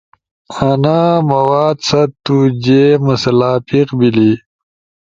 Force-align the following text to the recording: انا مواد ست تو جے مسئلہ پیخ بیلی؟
انا 0.69 0.99
مواد 1.29 1.77
ست 1.89 2.11
تو 2.25 2.35
جے 2.63 2.83
مسئلہ 3.05 3.51
پیخ 3.67 3.87
بیلی؟ 3.99 4.31